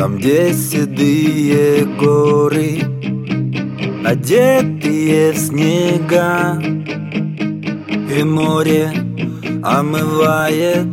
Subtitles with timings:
[0.00, 2.78] Там, где седые горы
[4.02, 6.58] Одетые в снега
[8.10, 8.90] И море
[9.62, 10.86] омывает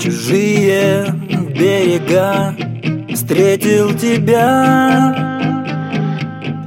[0.00, 1.04] Чужие
[1.50, 2.56] берега.
[3.12, 5.14] Встретил тебя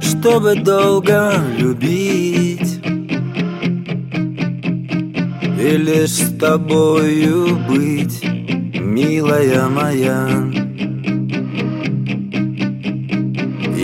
[0.00, 2.78] Чтобы долго любить.
[5.60, 10.69] И лишь с тобою быть Милая моя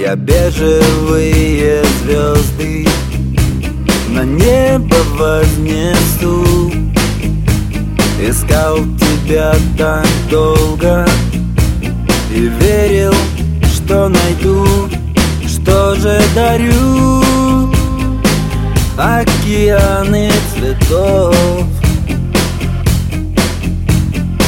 [0.06, 2.86] Я бежевые звезды
[4.10, 6.70] На небо вознесу.
[8.22, 11.04] Искал тебя так долго
[12.32, 13.12] И верил,
[13.64, 14.64] что найду
[15.44, 17.20] Что же дарю.
[18.96, 21.34] Океаны цветов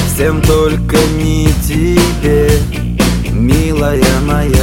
[0.06, 2.48] Всем только не тебе,
[3.32, 4.57] милая моя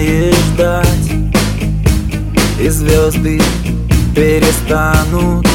[0.00, 1.10] И ждать
[2.60, 3.40] И звезды
[4.14, 5.46] перестанут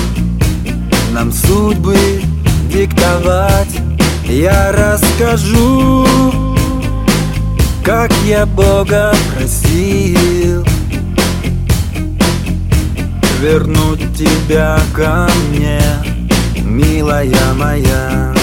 [1.11, 1.97] Нам судьбы
[2.71, 3.79] диктовать.
[4.27, 6.07] Я расскажу
[7.83, 10.65] Как я Бога просил
[13.41, 15.81] Вернуть тебя ко мне
[16.63, 18.33] Милая моя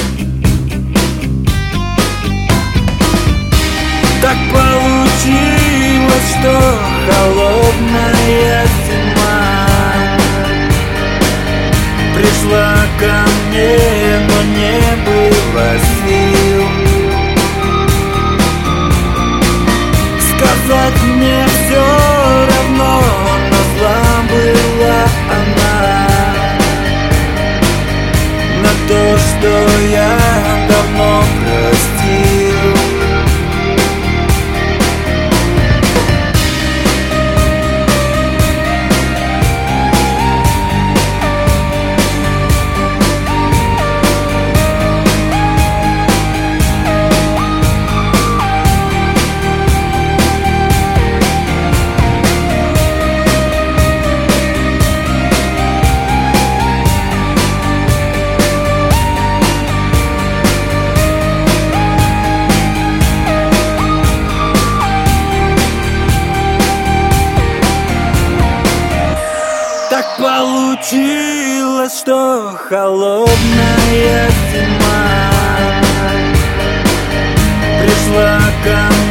[70.00, 75.30] Так получилось, что холодная зима
[77.82, 79.09] Пришла ко мне.